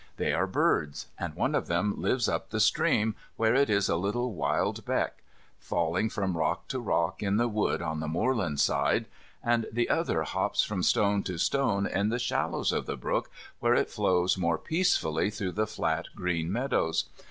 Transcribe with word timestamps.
They 0.17 0.33
are 0.33 0.47
birds; 0.47 1.09
and 1.19 1.35
one 1.35 1.53
of 1.53 1.67
them 1.67 2.01
lives 2.01 2.27
up 2.27 2.49
the 2.49 2.59
stream, 2.59 3.13
where 3.35 3.53
it 3.53 3.69
is 3.69 3.87
a 3.87 3.99
wild 3.99 4.01
little 4.79 4.83
beck, 4.83 5.21
falling 5.59 6.09
from 6.09 6.35
rock 6.35 6.67
to 6.69 6.79
rock 6.79 7.21
in 7.21 7.37
the 7.37 7.47
wood 7.47 7.83
on 7.83 7.99
the 7.99 8.07
moorland 8.07 8.59
side, 8.59 9.05
and 9.43 9.67
the 9.71 9.91
other 9.91 10.23
hops 10.23 10.63
from 10.63 10.81
stone 10.81 11.21
to 11.25 11.37
stone 11.37 11.85
in 11.85 12.09
the 12.09 12.17
shallows 12.17 12.71
of 12.71 12.87
the 12.87 12.97
brook, 12.97 13.29
where 13.59 13.75
it 13.75 13.91
flows 13.91 14.39
more 14.39 14.57
peacefully 14.57 15.29
through 15.29 15.51
the 15.51 15.67
flat 15.67 16.07
green 16.15 16.51
meadows. 16.51 17.05